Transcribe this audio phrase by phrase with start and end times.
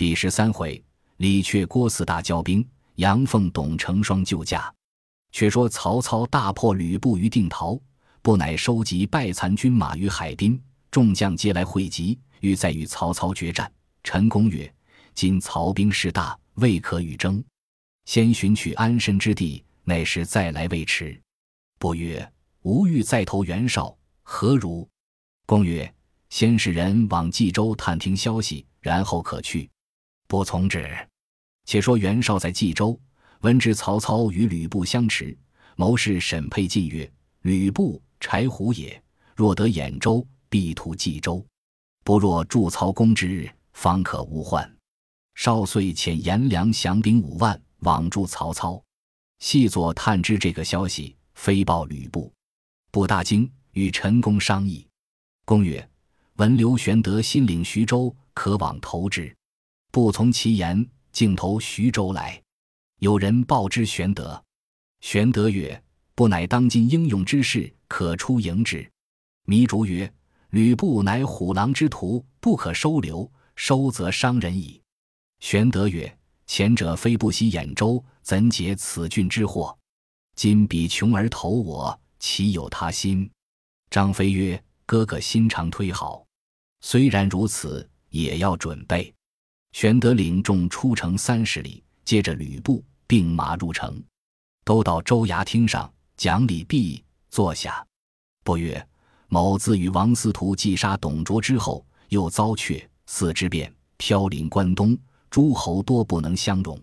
[0.00, 0.82] 第十三回，
[1.18, 4.74] 李榷郭汜大交兵，杨奉董成双救驾。
[5.30, 7.78] 却说曹操大破吕布于定陶，
[8.22, 10.58] 不乃收集败残军马于海滨，
[10.90, 13.70] 众将皆来会集，欲再与曹操决战。
[14.02, 14.74] 陈宫曰
[15.12, 17.44] ：“今曹兵势大，未可与争，
[18.06, 21.20] 先寻取安身之地，乃是再来未迟。”
[21.78, 22.26] 不曰
[22.64, 24.88] ：“吾欲再投袁绍，何如？”
[25.44, 25.94] 公曰
[26.30, 29.68] ：“先使人往冀州探听消息，然后可去。”
[30.30, 30.88] 不从之。
[31.64, 32.96] 且说袁绍在冀州，
[33.40, 35.36] 闻知曹操与吕布相持，
[35.74, 39.02] 谋士沈沛进曰：“吕布柴胡也，
[39.34, 41.44] 若得兖州，必图冀州。
[42.04, 44.72] 不若助曹攻之日，方可无患。”
[45.34, 48.80] 少遂遣颜良降兵五万，往助曹操。
[49.40, 52.32] 细作探知这个消息，飞报吕布。
[52.92, 54.86] 布大惊，与陈宫商议。
[55.44, 55.90] 公曰
[56.38, 59.34] ：“闻刘玄德新领徐州，可往投之。”
[59.90, 62.40] 不从其言，径投徐州来。
[62.98, 64.42] 有人报之玄德，
[65.00, 65.82] 玄德曰
[66.14, 68.88] ：“不乃当今英勇之士，可出迎之。”
[69.46, 70.12] 糜竺曰
[70.50, 74.80] ：“吕布乃虎狼之徒，不可收留，收则伤人矣。”
[75.40, 79.76] 玄德曰：“前者非不惜兖州，怎解此郡之祸？
[80.36, 83.28] 今彼穷而投我，岂有他心？”
[83.90, 86.24] 张飞曰：“哥哥心肠忒好，
[86.80, 89.12] 虽然如此，也要准备。”
[89.72, 94.02] 玄德领众出城三十里，接着吕布并马入城，
[94.64, 97.84] 都到州衙厅上讲礼毕，坐下。
[98.42, 98.84] 不曰
[99.28, 104.98] ：“某自与王司徒计杀董卓之后，又遭却四之变，飘临关东，
[105.30, 106.78] 诸侯多不能相容。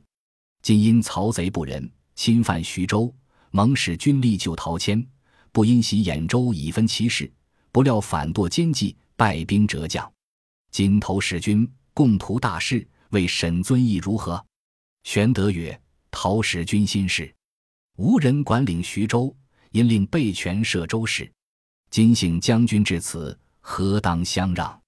[0.61, 3.13] 今因曹贼不仁，侵犯徐州，
[3.51, 5.05] 蒙使军力救陶谦，
[5.51, 7.31] 不因袭兖州以分其势，
[7.71, 10.09] 不料反堕奸计，败兵折将。
[10.71, 14.45] 今投使君。”共图大事，为沈遵义如何？
[15.03, 15.81] 玄德曰
[16.11, 17.33] ：“陶使君心事，
[17.95, 19.35] 无人管领徐州，
[19.71, 21.27] 因令备权摄州事。
[21.89, 24.79] 今幸将军至此，何当相让？”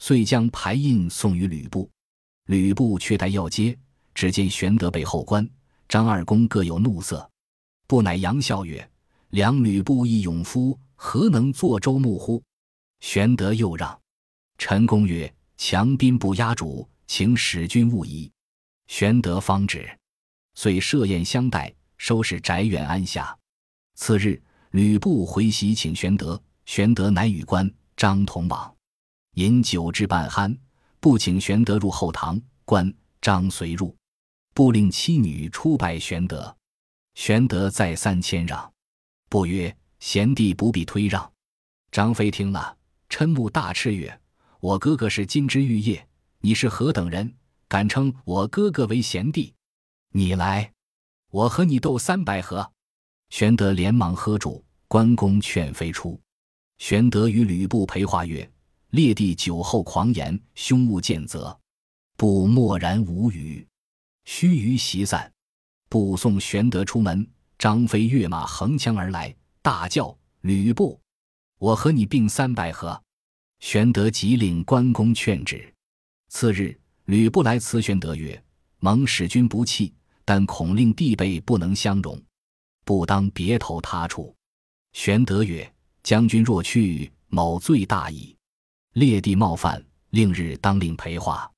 [0.00, 1.90] 遂将牌印送于吕布。
[2.46, 3.78] 吕布却待要接，
[4.14, 5.46] 只见玄德背后关
[5.86, 7.30] 张二公各有怒色。
[7.86, 8.90] 不乃杨笑曰
[9.28, 12.42] ：“良吕布一勇夫，何能坐州牧乎？”
[13.00, 14.00] 玄德又让。
[14.56, 15.30] 陈公曰。
[15.56, 18.30] 强兵不压主，请使君勿疑。
[18.86, 19.98] 玄德方止，
[20.54, 23.36] 遂设宴相待，收拾宅院安下。
[23.94, 24.40] 次日，
[24.70, 28.74] 吕布回席请玄德，玄德乃与关张同往，
[29.32, 30.56] 饮酒至半酣，
[31.00, 33.96] 不请玄德入后堂，关张随入。
[34.54, 36.54] 布令妻女出拜玄德，
[37.14, 38.72] 玄德再三谦让，
[39.28, 41.32] 不曰：“贤弟不必推让。”
[41.90, 42.76] 张飞听了，
[43.08, 44.20] 嗔目大斥曰。
[44.66, 46.04] 我哥哥是金枝玉叶，
[46.40, 47.32] 你是何等人，
[47.68, 49.54] 敢称我哥哥为贤弟？
[50.10, 50.72] 你来，
[51.30, 52.68] 我和你斗三百合。
[53.30, 56.20] 玄德连忙喝住，关公劝飞出。
[56.78, 58.50] 玄德与吕布陪话曰
[58.90, 61.56] ：“列弟酒后狂言，凶勿见责。”
[62.18, 63.64] 布默然无语。
[64.24, 65.32] 须臾席散，
[65.88, 67.24] 布送玄德出门，
[67.56, 69.32] 张飞跃马横枪而来，
[69.62, 71.00] 大叫：“吕布，
[71.58, 73.00] 我和你并三百合！”
[73.68, 75.74] 玄德急令关公劝止。
[76.28, 78.40] 次日，吕布来辞玄德曰
[78.78, 79.92] ：“蒙使君不弃，
[80.24, 82.16] 但恐令弟辈不能相容，
[82.84, 84.32] 不当别投他处。”
[84.94, 85.68] 玄德曰
[86.04, 88.36] ：“将军若去，某罪大矣。
[88.92, 91.50] 列弟冒犯，令日当令陪话。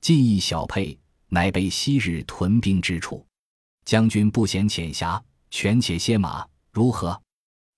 [0.00, 3.26] 进一小沛，乃备昔日屯兵之处。
[3.84, 5.20] 将军不嫌浅狭，
[5.50, 7.20] 权且歇马，如何？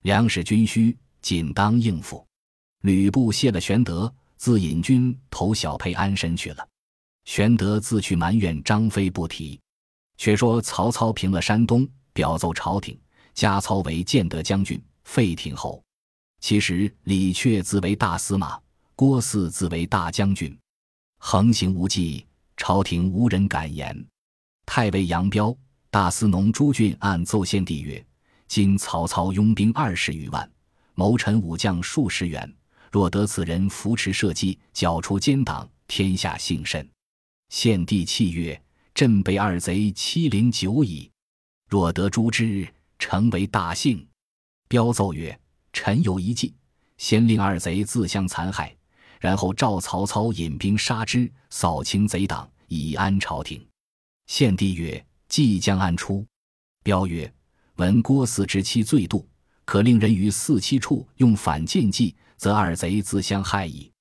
[0.03, 2.23] 粮食军需，仅当应付。”
[2.81, 6.67] 吕布谢了玄德，自引军投小沛安身去了。
[7.25, 9.59] 玄德自去埋怨张飞不提。
[10.17, 12.95] 却说曹操平了山东，表奏朝廷，
[13.33, 15.83] 加操为建德将军、废亭侯。
[16.39, 18.59] 其实李榷自为大司马，
[18.95, 20.55] 郭汜自为大将军，
[21.17, 22.23] 横行无忌，
[22.55, 24.05] 朝廷无人敢言。
[24.67, 25.57] 太尉杨彪、
[25.89, 28.05] 大司农朱俊按奏献帝曰
[28.47, 30.47] ：“今曹操拥兵二十余万，
[30.93, 32.47] 谋臣武将数十员。”
[32.91, 36.85] 若得此人扶持社稷，剿除奸党，天下幸甚。
[37.47, 38.61] 献帝泣曰
[38.93, 41.09] ：“朕被二贼欺凌久矣，
[41.69, 42.67] 若得诛之，
[42.99, 44.05] 成为大幸。”
[44.67, 45.39] 彪奏曰
[45.71, 46.53] ：“臣有一计，
[46.97, 48.75] 先令二贼自相残害，
[49.21, 53.65] 然后召曹操引兵杀之，扫清贼党，以安朝廷。”
[54.27, 56.25] 献帝曰：“计将暗出？”
[56.83, 57.33] 彪曰
[57.77, 59.25] ：“闻郭汜之妻最妒，
[59.63, 63.91] 可令人于四七处用反间计。”则二贼自相害矣。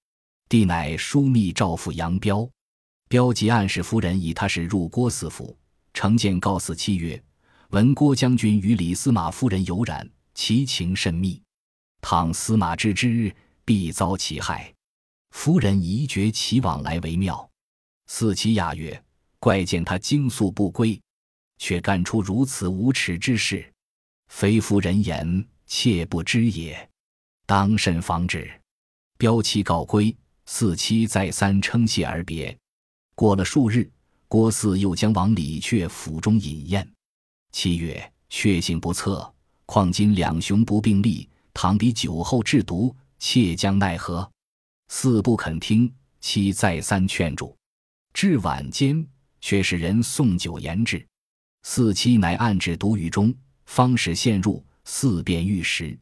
[0.49, 2.49] 帝乃枢密诏付杨彪。
[3.07, 5.55] 彪即暗示夫人以他是入郭汜府，
[5.93, 7.23] 呈见告嗣妻曰
[7.69, 11.39] ：“闻郭将军与李司马夫人有染，其情甚密。
[12.01, 13.31] 倘司马知之，
[13.63, 14.73] 必遭其害。
[15.33, 17.47] 夫人宜绝其往来为妙。”
[18.09, 19.05] 四妻讶曰
[19.39, 20.99] ：“怪见他惊宿不归，
[21.59, 23.71] 却干出如此无耻之事，
[24.29, 26.90] 非夫人言，妾不知也。
[27.51, 28.49] 当甚防止。”
[29.19, 30.17] 标妻告归，
[30.47, 32.57] 四妻再三称谢而别。
[33.17, 33.91] 过了数日，
[34.29, 36.89] 郭汜又将往李榷府中饮宴。
[37.51, 39.35] 七月，确性不测，
[39.67, 44.31] 况今两雄不并立，倘比酒后制毒，妾将奈何？
[44.87, 47.57] 四不肯听，妻再三劝住。
[48.15, 49.05] 至晚间，
[49.41, 51.05] 却使人送酒言之，
[51.65, 53.35] 四妻乃暗置毒于中，
[53.67, 54.65] 方使陷入。
[54.85, 55.99] 四便欲食。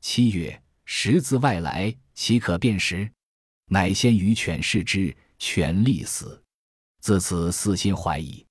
[0.00, 3.10] 七月，识自外来，岂可辨识？
[3.66, 6.42] 乃先于犬视之，犬立死。
[7.00, 8.44] 自此，四心怀疑。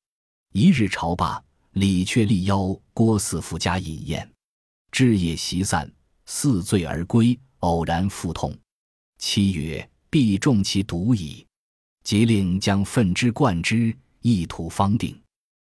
[0.53, 4.31] 一日朝罢，李却力邀郭汜夫家饮宴，
[4.91, 5.91] 至夜席散，
[6.25, 8.55] 四醉而归，偶然腹痛。
[9.17, 11.45] 妻曰：“必中其毒矣。”
[12.03, 15.17] 即令将粪之灌之，一吐方定。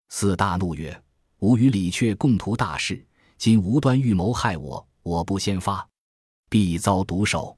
[0.10, 1.04] 四大怒曰
[1.40, 3.06] ：“吾与李却共图大事，
[3.38, 5.88] 今无端欲谋害我，我不先发，
[6.52, 7.58] 必遭毒手。”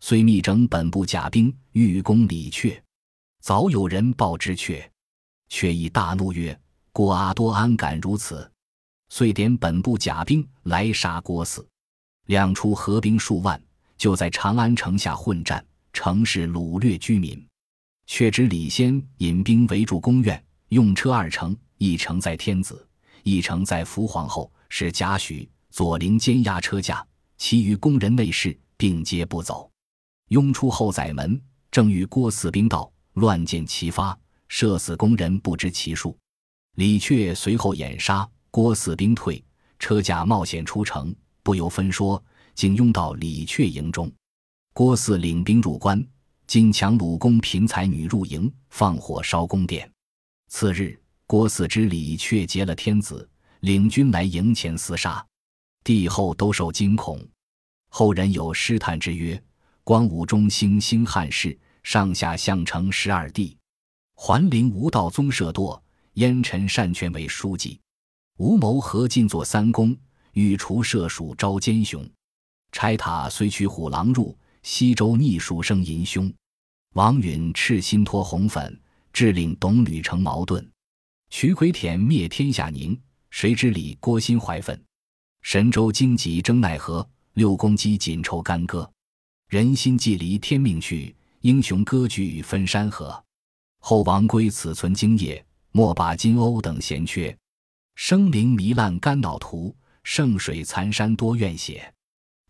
[0.00, 2.80] 遂密整本部甲兵，欲攻李却。
[3.40, 4.88] 早有人报之，却
[5.48, 6.56] 却亦大怒曰
[6.92, 8.48] ：“郭阿多安敢如此？”
[9.10, 11.66] 遂点本部甲兵来杀郭汜。
[12.26, 13.60] 两处合兵数万，
[13.96, 17.44] 就在长安城下混战，城市掳掠居民。
[18.06, 22.86] 却知李先引兵围住宫苑，用车二乘，一乘在天子，
[23.24, 27.04] 一乘在福皇后，是贾诩、左灵监押车驾，
[27.38, 29.70] 其余宫人内侍并皆不走。
[30.28, 31.40] 拥出后宰门，
[31.70, 32.92] 正遇郭汜兵到。
[33.14, 36.16] 乱箭齐发，射死工人不知其数。
[36.76, 39.42] 李榷随后掩杀，郭汜兵退，
[39.80, 41.12] 车驾冒险出城，
[41.42, 42.22] 不由分说，
[42.54, 44.08] 竟拥到李榷营中。
[44.72, 46.00] 郭汜领兵入关，
[46.46, 49.90] 惊强鲁公嫔才女入营，放火烧宫殿。
[50.48, 50.96] 次日，
[51.26, 53.28] 郭汜知李榷劫了天子，
[53.60, 55.26] 领军来营前厮杀，
[55.88, 57.18] 帝后都受惊恐。
[57.88, 59.42] 后人有诗叹之曰
[59.82, 63.56] ：“光武中兴兴汉室。”上下相承十二帝，
[64.12, 65.80] 桓灵无道宗社堕，
[66.14, 67.80] 烟尘善权为书记。
[68.36, 69.96] 吴谋合进作三公，
[70.32, 72.06] 欲除社属招奸雄。
[72.70, 76.30] 拆塔虽取虎狼入，西周逆蜀生淫凶。
[76.92, 78.78] 王允赤心托红粉，
[79.10, 80.70] 致令董吕成矛盾。
[81.30, 83.00] 徐奎田灭天下宁，
[83.30, 84.78] 谁知李郭心怀愤。
[85.42, 87.08] 神州荆棘争奈何？
[87.34, 88.90] 六公鸡锦愁干戈。
[89.48, 91.14] 人心既离天命去。
[91.42, 93.24] 英雄割据分山河，
[93.78, 97.34] 后王归此存经业，莫把金瓯等闲缺。
[97.94, 101.94] 生灵糜烂肝脑涂，圣水残山多怨血。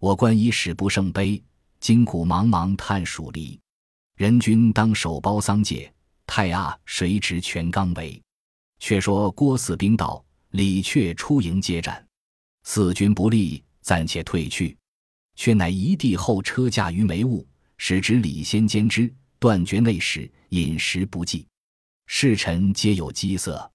[0.00, 1.40] 我观以史不胜悲，
[1.80, 3.60] 今古茫茫叹蜀离。
[4.16, 5.92] 人君当守包桑界，
[6.26, 8.20] 太阿谁执全纲围？
[8.78, 12.07] 却说郭汜兵到，李榷出营接战，
[12.70, 14.76] 四军不利，暂且退去。
[15.34, 17.48] 却乃一帝后车驾于眉雾。
[17.78, 21.46] 使之李先兼之，断绝内史，饮食不济，
[22.06, 23.72] 侍臣皆有饥色。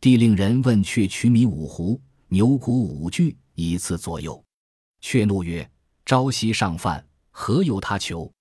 [0.00, 4.42] 帝令人问却取米五斛，牛骨五具，以赐左右。
[5.02, 5.70] 却怒曰
[6.06, 8.32] ：“朝夕上饭，何由他求？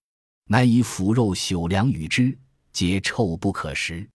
[0.45, 2.35] 乃以腐肉朽粮与之，
[2.71, 4.09] 皆臭不可食。”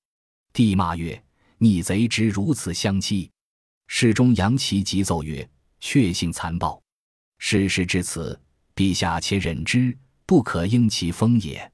[0.55, 1.23] 帝骂曰
[1.59, 3.31] ：“逆贼之如此相欺！”
[3.87, 5.47] 侍中杨琦急奏曰
[5.87, 6.83] ：“确性残暴，
[7.37, 8.41] 事事至此，
[8.75, 9.95] 陛下且忍之。”
[10.27, 11.71] 不可应其风也。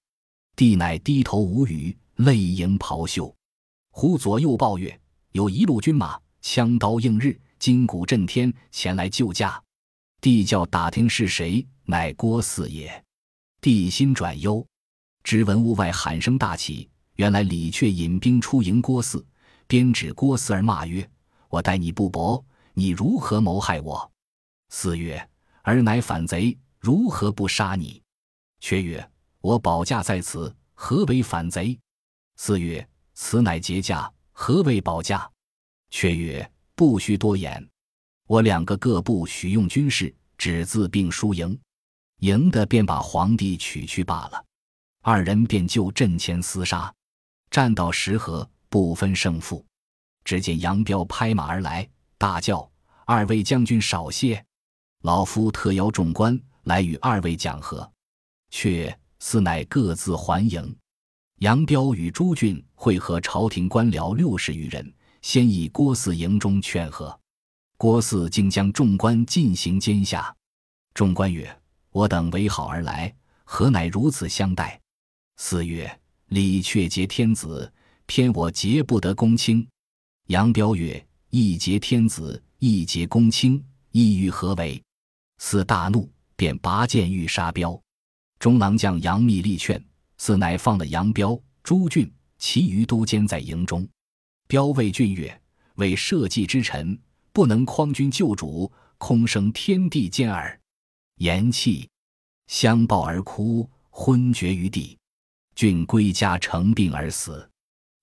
[0.56, 3.32] 帝乃低头无语，泪盈袍袖。
[3.92, 5.00] 忽左右报曰
[5.30, 9.62] ：“有一路军马，枪刀映日，金鼓震天，前来救驾。”
[10.20, 13.04] 帝叫打听是谁，乃郭汜也。
[13.60, 14.66] 帝心转忧，
[15.22, 19.24] 知闻屋外喊声大起，原来李榷引兵出迎郭汜，
[19.68, 21.08] 鞭指郭汜而骂曰
[21.48, 22.44] ：“我待你不薄，
[22.80, 24.10] 你如何谋害我？”
[24.70, 25.28] 四曰
[25.64, 28.02] ：“尔乃反贼，如何不杀你？”
[28.60, 29.10] 却曰
[29.42, 31.78] ：“我保驾在此，何为反贼？”
[32.36, 35.30] 四曰：“此乃劫驾，何为保驾？”
[35.90, 37.68] 却曰：“不须多言，
[38.26, 41.58] 我两个各部许用军士，只自并输赢，
[42.20, 44.42] 赢的便把皇帝取去罢了。”
[45.02, 46.94] 二人便就阵前厮杀，
[47.50, 49.64] 战到十合，不分胜负。
[50.24, 52.69] 只见杨彪拍马而来，大叫
[53.10, 54.46] ：“二位将军少歇，
[55.02, 57.90] 老夫特邀众官来与二位讲和。”
[58.50, 60.76] 却似乃各自还营，
[61.40, 67.18] 杨彪与朱俊会合朝廷官僚六十余人，先以郭汜营中劝和。
[67.76, 70.32] 郭汜竟将众官进行监下。
[70.94, 73.12] 众官曰：“我等为好而来，
[73.42, 74.80] 何乃如此相待？”
[75.36, 76.00] 四曰
[76.30, 77.72] ：“李却结天子，
[78.06, 79.66] 偏我结不得公卿。”
[80.30, 84.80] 杨彪曰：“一结天子，一结公卿，意欲何为？”
[85.38, 87.80] 四大怒，便拔剑欲杀彪。
[88.38, 89.82] 中郎将杨密力劝，
[90.18, 93.88] 四乃放了杨彪、朱俊，其余都监在营中。
[94.46, 95.40] 彪谓俊曰
[95.76, 96.98] ：“为社稷之臣，
[97.32, 100.60] 不能匡君救主，空生天地间耳。”
[101.16, 101.88] 言讫，
[102.46, 104.98] 相抱而哭，昏厥于地。
[105.54, 107.48] 俊归家成病而死。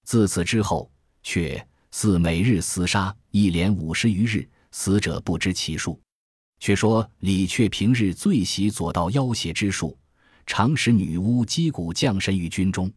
[0.03, 6.01] 自此之后，却似每日厮杀，一连五十余日，死者不知其数。
[6.59, 9.95] 却说李确平日最习左道要挟之术，
[10.47, 12.91] 常使女巫击鼓降神于军中。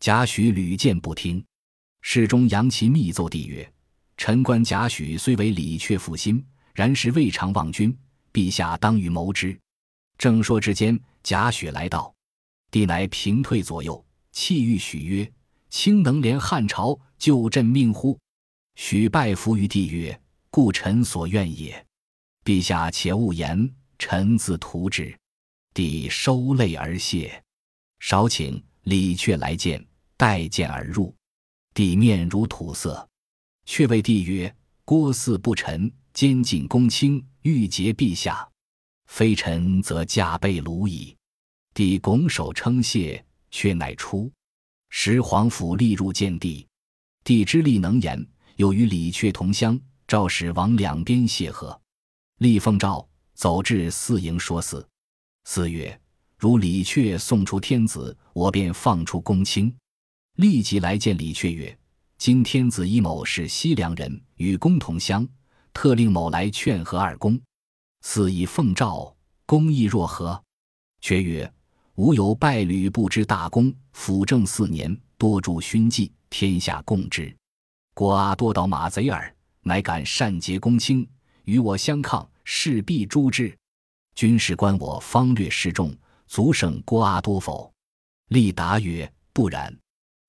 [0.00, 1.44] 贾诩屡谏不听。
[2.00, 3.70] 侍中杨其密奏帝曰
[4.16, 7.94] ：“臣观贾诩虽为李确负心，然时未尝忘君。”
[8.32, 9.54] 陛下当与谋之。
[10.16, 12.12] 正说之间，贾诩来到，
[12.70, 15.30] 帝乃平退左右，泣欲许曰
[15.68, 18.18] ：“卿能连汉朝，救朕命乎？”
[18.76, 21.86] 许拜服于帝曰：“故臣所愿也。
[22.44, 25.16] 陛下且勿言，臣自图之。”
[25.74, 27.42] 帝收泪而谢。
[28.00, 29.84] 少顷，李确来见，
[30.16, 31.14] 待见而入，
[31.72, 33.08] 帝面如土色。
[33.64, 34.54] 却谓帝曰
[34.84, 38.48] ：“郭汜不臣，监禁公卿。”欲结陛下，
[39.06, 41.14] 非臣则驾备虏矣。
[41.74, 44.32] 帝拱手称谢，却乃出。
[44.88, 46.66] 时皇甫立入见帝，
[47.22, 48.26] 帝之力能言，
[48.56, 51.80] 又与李确同乡，赵使往两边谢和。
[52.38, 54.86] 立奉诏走至四营说四。
[55.44, 56.00] 四曰：
[56.38, 59.74] 如李确送出天子，我便放出公卿。
[60.36, 61.78] 立即来见李确曰：
[62.18, 65.26] 今天子一某是西凉人，与公同乡。
[65.72, 67.40] 特令某来劝和二公，
[68.02, 70.40] 四以奉诏，公意若何？
[71.00, 71.52] 却曰：
[71.96, 77.36] 吾有拜吕布之大功，辅政四年，多助勋绩，天下共之。
[77.94, 79.32] 郭阿多盗马贼耳，
[79.62, 81.08] 乃敢擅结公卿，
[81.44, 83.56] 与我相抗，势必诛之。
[84.16, 85.96] 军事官我方略示众，
[86.26, 87.72] 足胜郭阿多否？
[88.30, 89.72] 立答曰：不然。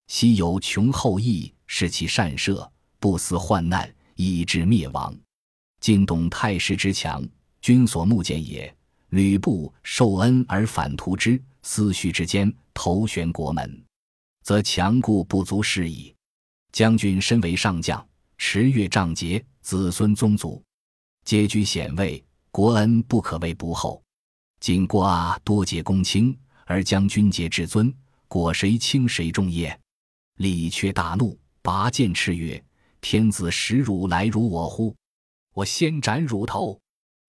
[0.05, 5.17] 昔有穷后裔，视其善射，不思患难，以致灭亡。
[5.79, 7.27] 今懂太师之强，
[7.61, 8.71] 君所目见也。
[9.09, 13.83] 吕布受恩而反图之，思绪之间，头悬国门，
[14.43, 16.14] 则强固不足视矣。
[16.75, 18.05] 将军身为上将，
[18.37, 20.61] 持越仗节，子孙宗族
[21.23, 24.03] 皆居显位，国恩不可谓不厚。
[24.59, 27.95] 今郭阿多结公卿，而将军节至尊，
[28.27, 29.79] 果谁轻谁重也？
[30.35, 32.61] 李却大怒，拔剑叱曰
[32.99, 34.93] ：“天子使汝来辱我乎？”
[35.55, 36.77] 我先斩汝头！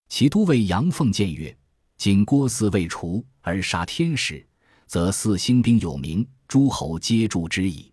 [0.09, 1.57] 其都尉杨凤谏曰
[1.95, 4.45] ：“今郭汜未除而杀天使，
[4.87, 7.89] 则四兴兵有名，诸侯皆助之矣。”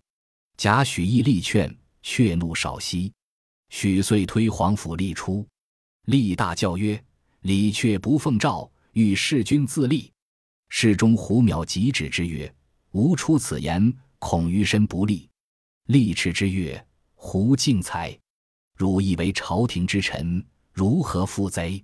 [0.57, 3.13] 贾诩亦力劝，却怒少息。
[3.71, 5.47] 许遂推皇甫立出，
[6.07, 7.03] 立大叫曰
[7.43, 10.13] ：“李却不奉诏，欲弑君自立。”
[10.71, 12.53] 侍中胡邈即止之曰
[12.93, 15.29] ：“吾出此言，恐于身不利。”
[15.87, 18.17] 立斥之曰：“胡敬才！”
[18.77, 21.83] 汝亦为朝廷之臣，如何负贼？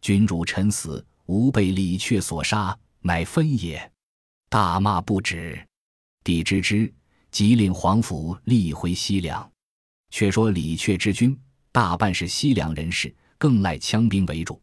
[0.00, 3.90] 君汝臣死，吾被李阙所杀，乃分也。
[4.48, 5.66] 大骂不止。
[6.22, 6.92] 帝知之，
[7.34, 9.50] 即令皇甫立回西凉。
[10.10, 11.36] 却说李榷之军
[11.72, 14.62] 大半是西凉人士，更赖羌兵为主，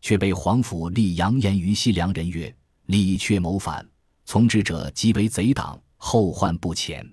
[0.00, 2.56] 却被皇甫立扬言于西凉人曰
[2.88, 3.86] ：“李榷谋反，
[4.24, 7.06] 从之者即为贼党，后患不浅。”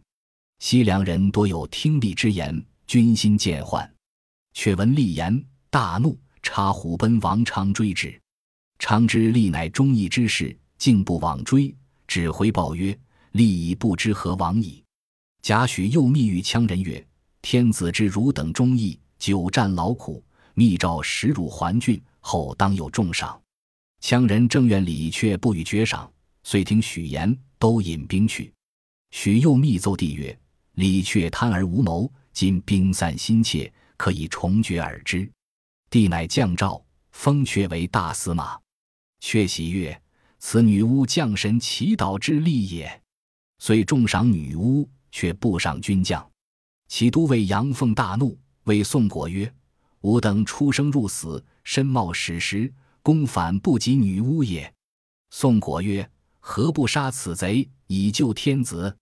[0.60, 3.86] 西凉人多有听吏之言，军心渐涣。
[4.54, 8.18] 却闻厉言，大怒，插虎奔王昌追之。
[8.80, 11.76] 昌之厉乃忠义之士，竟不往追，
[12.08, 12.98] 只回报曰
[13.34, 14.82] ：“利已不知何往矣。”
[15.44, 17.06] 贾诩又密谕羌人曰
[17.44, 20.24] ：“天子之汝等忠义，久战劳苦，
[20.54, 23.38] 密诏使汝还郡，后当有重赏。”
[24.02, 26.10] 羌人正愿礼，却不予爵赏，
[26.44, 28.54] 遂听许言，都引兵去。
[29.12, 30.40] 许又密奏帝曰
[30.76, 35.30] ：“李却贪而无谋，今兵散心切。”可以重爵而之，
[35.90, 38.58] 帝乃降诏封阙为大司马。
[39.22, 40.02] 阙喜曰
[40.40, 43.02] ：“此女巫降神祈祷之力也。”
[43.60, 46.28] 遂重赏女巫，却不赏军将。
[46.90, 49.52] 其都尉杨凤大怒，谓宋果曰
[50.02, 54.74] ：“吾等出生入死，身冒矢石，功反不及女巫也。”
[55.30, 56.08] 宋果曰
[56.42, 58.98] ：“何不杀此贼，以救天子？”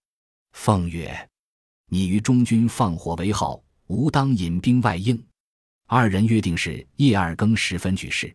[0.52, 1.30] 凤曰
[1.88, 5.22] ：“你与中军放火为号，吾当引兵外应。”
[5.88, 8.34] 二人约定是夜二更时分举事。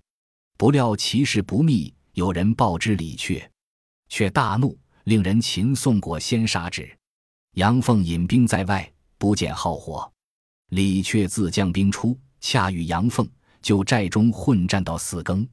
[0.58, 3.46] 不料其事不密，有人报之李榷，
[4.08, 6.98] 却大怒，令人擒宋果先杀之。
[7.56, 10.12] 杨凤引兵在外，不见好火。
[10.72, 13.26] 李确自将兵出，恰与杨凤
[13.62, 15.48] 就寨中混战到四更，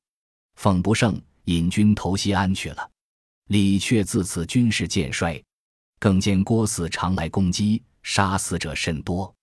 [0.55, 2.91] 凤不胜，引军投西安去了。
[3.47, 5.41] 李确自此军事渐衰，
[5.97, 9.33] 更见郭汜常来攻击，杀死者甚多。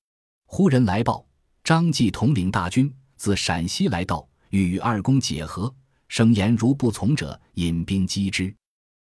[0.44, 1.24] 忽人来报，
[1.64, 5.74] 张继统领大军自陕西来到，欲与二公解和，
[6.08, 8.54] 声言如不从者，引兵击之。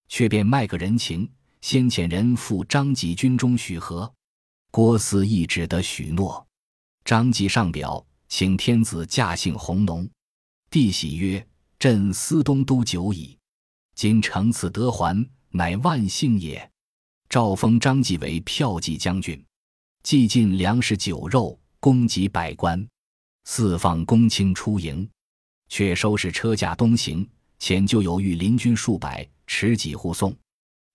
[0.09, 1.31] 却便卖个人情。
[1.67, 4.13] 先遣人赴张继军中许和，
[4.69, 6.45] 郭汜亦只得许诺。
[7.03, 10.07] 张继上表，请天子驾幸弘农。
[10.69, 11.43] 帝喜曰
[11.79, 13.35] ：“朕思东都久矣，
[13.95, 16.71] 今承此得还，乃万幸也。”
[17.29, 19.43] 诏封张继为骠骑将军，
[20.03, 22.87] 既进粮食酒肉，供给百官，
[23.45, 25.09] 四放公卿出营，
[25.69, 27.27] 却收拾车驾东行。
[27.57, 30.31] 前就有御林军数百，持戟护送。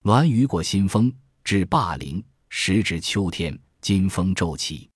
[0.02, 1.12] 栾雨过新丰，
[1.44, 2.24] 至霸陵。
[2.48, 4.88] 时值秋天，金风骤起，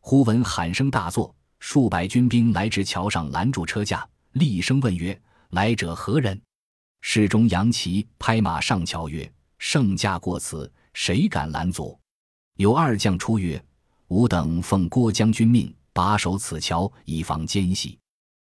[0.00, 5.20] 忽闻喊声大作，数百军兵来至桥上，拦住车驾，厉声问曰
[5.50, 6.40] ：“来者何人？”
[7.02, 11.98] 侍中杨琦拍马上桥曰：“圣驾过此，谁敢拦阻？”
[12.56, 13.62] 有二将出曰
[14.06, 17.98] ：“吾等奉郭将军命，把守此桥，以防奸细。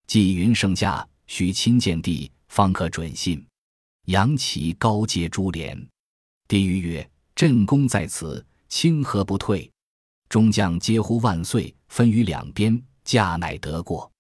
[0.06, 3.44] 既云圣驾须亲见帝，方可准信。”
[4.06, 5.76] 杨琦高阶珠帘。
[6.48, 9.72] 帝谕曰：“朕功在此，清何不退？”
[10.30, 14.12] 众将皆呼万岁，分于两边，驾乃得过。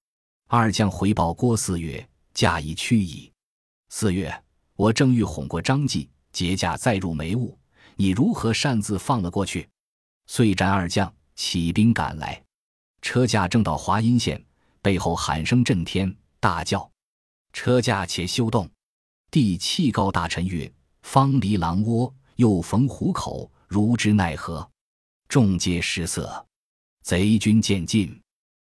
[0.48, 3.32] 二将回报郭汜曰：“驾已去矣。”
[3.90, 4.44] 四月，
[4.76, 7.56] 我正欲哄过张继，结驾再入眉雾，
[7.96, 9.70] 你如何擅自放了过去？
[10.26, 12.44] 遂斩二将，起兵赶来。
[13.04, 14.44] 车驾正到华阴县，
[14.82, 16.90] 背后喊声震天，大叫
[17.54, 18.68] ：“车驾且休动！”
[19.30, 20.74] 帝气告大臣曰。
[21.08, 24.70] 方离狼窝，又逢虎口，如之奈何？
[25.28, 26.46] 众皆失色。
[27.02, 28.20] 贼军渐近，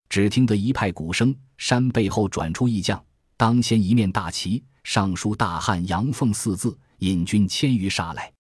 [0.10, 3.04] 只听得一派鼓声，山背后转出一将，
[3.38, 8.32] 当先一面大旗，上书“大汉杨凤”四字，引军千余杀来。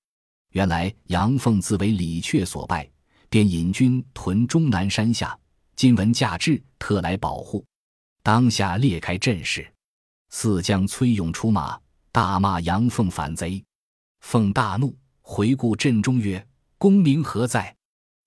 [0.52, 2.90] 原来杨凤自为李榷所败，
[3.30, 5.38] 便引军屯终南山下。
[5.76, 7.66] 今闻驾至，特来保护。
[8.24, 9.70] 当下裂开阵势，
[10.30, 11.80] 四将崔勇出马，
[12.12, 13.64] 大骂杨凤反贼。
[14.22, 14.96] 凤大怒，
[15.28, 17.76] 回顾阵中曰：“功名何在？”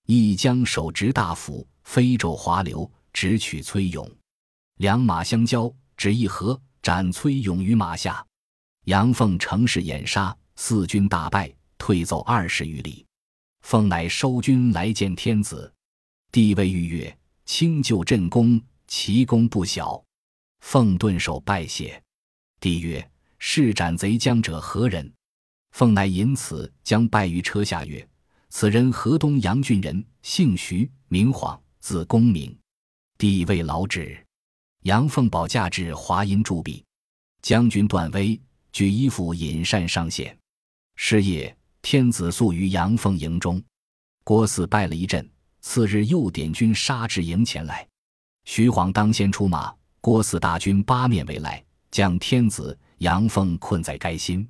[0.05, 4.07] 一将手执大斧，飞骤滑流，直取崔勇。
[4.79, 8.23] 两马相交，只一合，斩崔勇于马下。
[8.83, 13.05] 杨凤乘势掩杀，四军大败，退走二十余里。
[13.61, 15.73] 凤乃收军来见天子，
[16.33, 20.03] 帝谓御曰：“卿就朕功，其功不小。”
[20.59, 22.01] 凤顿首拜谢。
[22.59, 23.09] 帝曰
[23.39, 25.09] ：“是斩贼将者何人？”
[25.71, 28.05] 凤乃引此将败于车下曰
[28.49, 32.57] ：“此人河东阳郡人，姓徐，名晃，字公明。
[33.17, 34.17] 地位老，指。
[34.83, 36.83] 杨凤保驾至华阴驻壁。
[37.41, 38.39] 将军段威
[38.73, 40.37] 举衣服引善上线。
[40.95, 43.61] 是夜，天子宿于杨凤营中。
[44.25, 45.27] 郭汜败了一阵，
[45.61, 47.87] 次日又点军杀至营前来。
[48.43, 54.47] 徐晃当先出马，郭汜大军八面围来，将天子杨凤困在该心。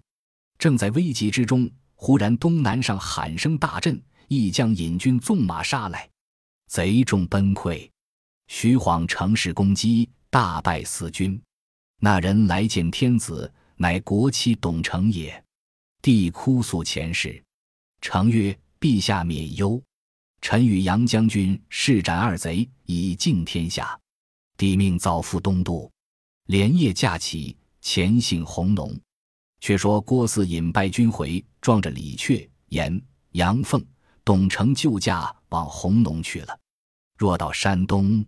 [0.60, 6.08] 正在危急之中，忽然东南上喊声大震，一将引军纵马杀来，
[6.67, 7.89] 贼众崩溃。
[8.48, 11.41] 徐晃乘势攻击，大败四军。
[12.02, 15.41] 那人来见天子，乃国戚董承也。
[16.02, 17.41] 帝哭诉前事，
[18.02, 19.82] 承曰：“陛下免忧，
[20.41, 23.98] 臣与杨将军誓斩二贼，以敬天下。”
[24.58, 25.89] 帝命早赴东都，
[26.48, 28.93] 连夜驾起，前行弘农。
[29.62, 33.84] 却说郭汜引败军回，撞着李榷、严、杨凤、
[34.24, 36.60] 董承救驾往弘农去了。
[37.17, 38.26] 若到山东，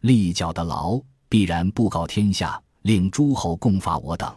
[0.00, 4.36] 立脚的牢，必然布告天下，令诸侯共伐我等，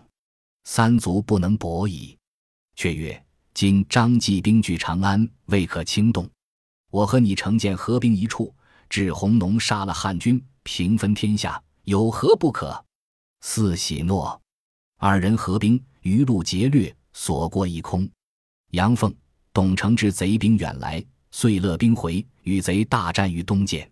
[0.66, 2.16] 三族不能搏矣。
[2.76, 6.30] 却曰：今张继兵据长安，未可轻动。
[6.92, 8.54] 我和你乘舰合兵一处，
[8.88, 12.86] 至弘农，杀了汉军，平分天下，有何不可？
[13.42, 14.40] 四喜诺。
[15.00, 15.84] 二人合兵。
[16.08, 18.10] 余路劫掠，所过一空。
[18.72, 19.14] 杨凤、
[19.52, 23.86] 董承之贼兵远来，遂勒兵回，与贼大战于东涧。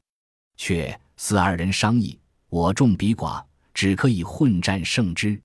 [0.55, 5.37] 却四二人商议：我众比寡，只可以混战胜之。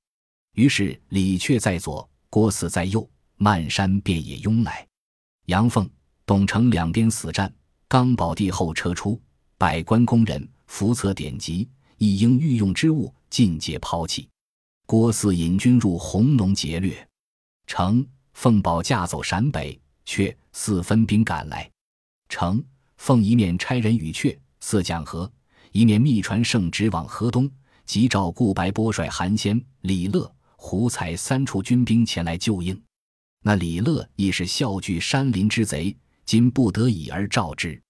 [0.54, 4.86] 于是李榷在左，郭汜在右，漫山遍野拥来。
[5.46, 5.90] 杨凤、
[6.24, 7.52] 董承两边死战，
[7.88, 9.20] 刚保地后撤出，
[9.58, 14.28] 百官宫人伏册典籍，一应御用之物尽皆抛弃。
[14.90, 17.06] 郭汜引军入弘农劫掠，
[17.64, 21.70] 程奉宝驾走陕北，却四分兵赶来。
[22.28, 22.60] 程
[22.96, 25.30] 奉一面差人与阙四讲和，
[25.70, 27.48] 一面密传圣旨往河东，
[27.86, 32.76] 急召顾白波率韩先、李乐、胡才三处军兵前来救应。
[33.44, 37.80] 那李乐亦是笑惧山林之贼，今不得已而召之。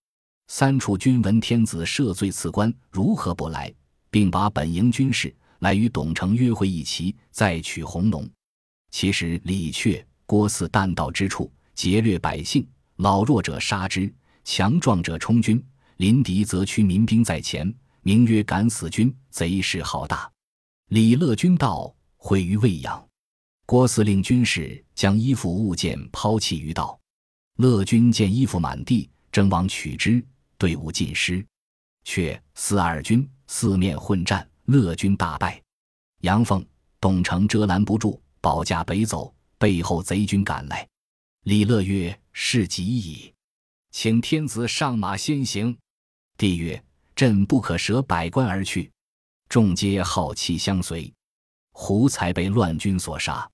[0.48, 3.72] 三处军闻天子赦罪赐官，如何不来？
[4.10, 8.28] 并把本营军士来与董承约会一齐，再取红龙。
[8.90, 14.12] 其实李榷、郭汜弹道之处，劫掠百姓，老弱者杀之，
[14.44, 15.64] 强壮者充军，
[15.96, 20.30] 临敌则驱民兵在前，名曰敢死军，贼势浩大。
[20.88, 23.08] 李乐军到，毁于未央。
[23.64, 26.98] 郭汜令军士将衣服物件抛弃于道，
[27.58, 30.20] 乐军见衣服满地，争往取之，
[30.58, 31.46] 队伍尽失，
[32.02, 35.60] 却四二军四面混战，乐军大败。
[36.20, 36.64] 杨凤、
[37.00, 40.86] 董承遮拦不住，保驾北走，背后贼军赶来。
[41.44, 43.32] 李乐曰：“事急矣，
[43.90, 45.76] 请天子上马先行。”
[46.38, 46.82] 帝曰
[47.16, 48.90] ：“朕不可舍百官而去。”
[49.48, 51.12] 众皆好气相随。
[51.72, 53.48] 胡才被乱军所杀。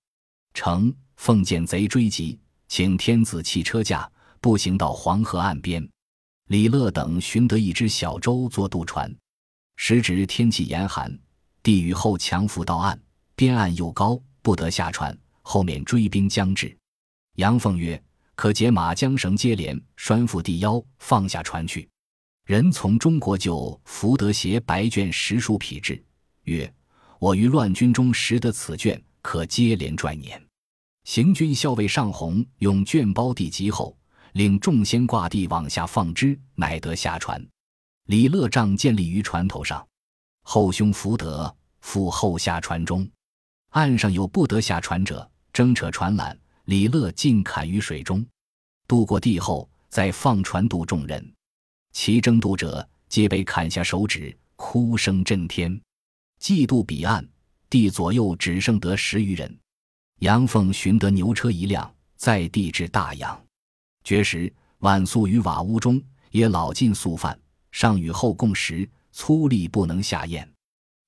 [0.53, 5.89] 程奉见贼追击，请天子弃车驾，步行到黄河岸边。
[6.49, 9.15] 李乐等寻得一只小舟做渡船。
[9.77, 11.17] 时值天气严寒，
[11.63, 13.01] 帝与后强扶到岸，
[13.35, 15.17] 边岸又高，不得下船。
[15.43, 16.77] 后面追兵将至，
[17.37, 18.03] 杨凤曰
[18.35, 21.89] ：“可解马缰绳接连，拴缚地腰，放下船去。”
[22.47, 26.03] 人从中国就福德携白卷十书匹至，
[26.43, 26.73] 曰
[27.21, 30.43] ：“我于乱军中识得此卷，可接连拽年。”
[31.05, 33.97] 行军校尉尚宏用绢包地极后，
[34.33, 37.41] 令众先挂地往下放之，乃得下船。
[38.07, 39.85] 李乐仗建立于船头上，
[40.43, 43.09] 后兄福德复后下船中。
[43.71, 48.25] 岸上有不得下船者，争扯船缆，李乐尽砍于水中。
[48.87, 51.35] 渡过地后，再放船渡众人。
[51.93, 55.79] 其争渡者，皆被砍下手指，哭声震天。
[56.39, 57.29] 既渡彼岸，
[57.69, 59.59] 地左右只剩得十余人。
[60.21, 63.45] 杨凤寻得牛车一辆，在地至大洋。
[64.05, 67.37] 绝时，晚宿于瓦屋中，也老尽宿饭，
[67.77, 70.51] 上与后共食，粗粝不能下咽。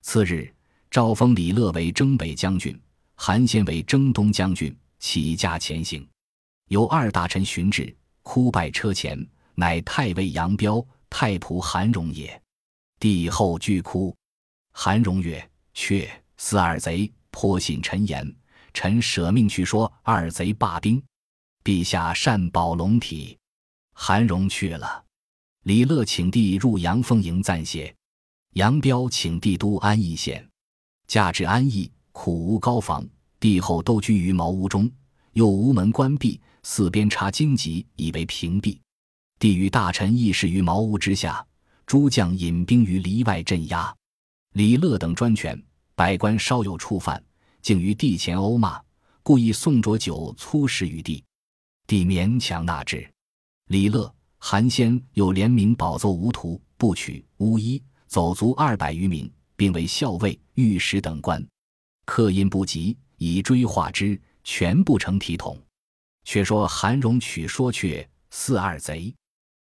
[0.02, 0.54] 次日，
[0.90, 2.78] 诏封李乐为征北将军，
[3.14, 6.06] 韩先为征东将军，起驾前行。
[6.66, 9.18] 由二大臣寻至，哭拜车前，
[9.54, 12.38] 乃太尉杨彪、太仆韩荣也。
[13.00, 14.14] 帝后俱哭。
[14.70, 18.36] 韩荣曰：“却四二贼颇信臣言。”
[18.74, 21.02] 臣舍命去说二贼罢兵，
[21.64, 23.38] 陛下善保龙体。
[23.94, 25.06] 韩荣去了。
[25.64, 27.94] 李乐请帝入阳凤营暂歇。
[28.54, 30.48] 杨彪请帝都安邑县，
[31.06, 33.06] 驾至安邑，苦无高房，
[33.38, 34.90] 帝后都居于茅屋中，
[35.34, 38.78] 又无门关闭，四边插荆棘，以为屏蔽。
[39.38, 41.46] 帝与大臣议事于茅屋之下，
[41.86, 43.94] 诸将引兵于篱外镇压。
[44.54, 45.62] 李乐等专权，
[45.94, 47.22] 百官稍有触犯。
[47.60, 48.80] 竟于帝前殴骂，
[49.22, 51.22] 故意送浊酒粗食于帝，
[51.86, 53.08] 帝勉强纳之。
[53.66, 61.44] 李乐、韩先又联名保奏无徒、不取巫医，走卒二百余名，并为校尉、御史等官。
[62.06, 65.60] 刻印不及，以追化之，全不成体统。
[66.24, 69.14] 却说韩荣取说却四二贼，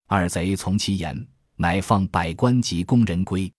[0.09, 3.53] 二贼从其言，乃放百官及工人归。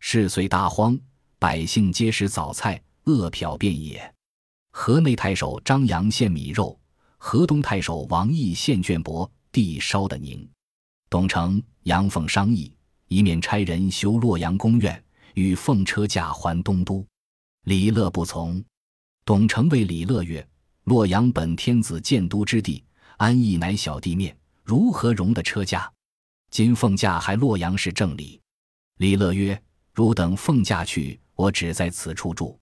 [0.00, 0.98] 事遂大荒，
[1.38, 2.80] 百姓皆食早菜。
[3.06, 4.14] 饿殍遍野。
[4.70, 6.80] 河内太守张扬献米肉，
[7.18, 10.48] 河东太守王毅献绢帛，地烧的宁。
[11.08, 12.74] 董承、杨凤商议，
[13.08, 17.06] 一面差人修洛阳宫苑，与奉车驾还东都。
[17.64, 18.62] 李乐不从。
[19.24, 20.46] 董承谓李乐曰
[20.84, 22.84] ：“洛阳本天子建都之地，
[23.16, 25.90] 安邑乃小地面，如何容得车驾？
[26.50, 28.40] 今奉驾还洛阳是正理。”
[28.98, 29.60] 李乐曰
[29.94, 32.58] ：“汝等奉驾去，我只在此处住。”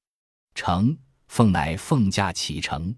[0.55, 0.96] 成
[1.28, 2.94] 奉乃奉驾启程，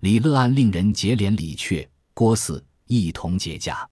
[0.00, 3.88] 李乐安令人结连李榷、郭汜一同解驾。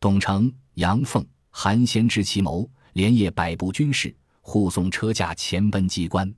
[0.00, 6.32] 董承、杨凤、韩先知其谋，连夜摆布军士护送车驾前奔机关。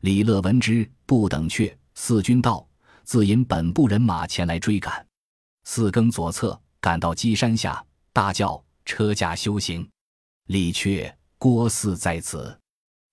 [0.00, 2.68] 李乐闻之，不等却，四军到，
[3.04, 5.06] 自引本部人马前来追赶。
[5.64, 9.88] 四更左侧，赶到鸡山下，大叫：“车驾休行！”
[10.46, 12.58] 李阙、郭汜在此，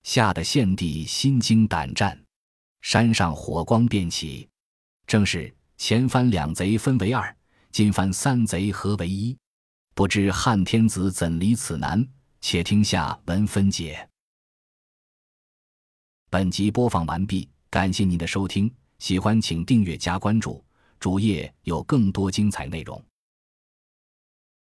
[0.04, 2.20] 吓得献帝心惊胆战。
[2.82, 4.50] 山上火光遍起，
[5.06, 7.36] 正是前番两贼分为二，
[7.72, 9.38] 今番三贼合为一，
[9.96, 12.04] 不知汉天子怎离此难？
[12.42, 14.10] 且听下文分解。
[16.32, 20.66] 本集播放完毕，感谢您的收听，喜欢请订阅加关注，
[21.00, 23.00] 主页有更多精彩内容。